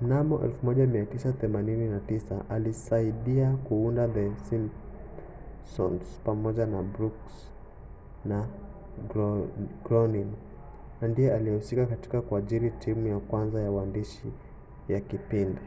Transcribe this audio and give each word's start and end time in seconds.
mnamo 0.00 0.36
1989 0.64 2.42
alisaidia 2.48 3.56
kuunda 3.68 4.08
the 4.08 4.26
simpsons 4.48 6.04
pamoja 6.24 6.66
na 6.66 6.82
brooks 6.94 7.34
na 8.24 8.38
groening 9.84 10.32
na 11.00 11.08
ndiye 11.08 11.34
aliyehusika 11.34 11.86
katika 11.86 12.22
kuajiri 12.22 12.70
timu 12.70 13.06
ya 13.06 13.18
kwanza 13.18 13.60
ya 13.60 13.70
uandishi 13.70 14.32
ya 14.88 15.00
kipindi 15.00 15.60